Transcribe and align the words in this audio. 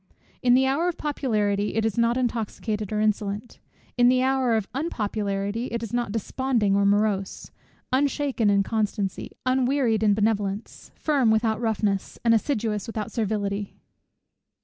In 0.41 0.55
the 0.55 0.65
hour 0.65 0.87
of 0.87 0.97
popularity 0.97 1.75
it 1.75 1.85
is 1.85 1.95
not 1.95 2.17
intoxicated, 2.17 2.91
or 2.91 2.99
insolent; 2.99 3.59
in 3.99 4.09
the 4.09 4.23
hour 4.23 4.55
of 4.57 4.67
unpopularity, 4.73 5.67
it 5.67 5.83
is 5.83 5.93
not 5.93 6.11
desponding 6.11 6.75
or 6.75 6.87
morose; 6.87 7.51
unshaken 7.93 8.49
in 8.49 8.63
constancy, 8.63 9.33
unwearied 9.45 10.01
in 10.01 10.15
benevolence, 10.15 10.89
firm 10.95 11.29
without 11.29 11.61
roughness, 11.61 12.17
and 12.25 12.33
assiduous 12.33 12.87
without 12.87 13.11
servility. 13.11 13.75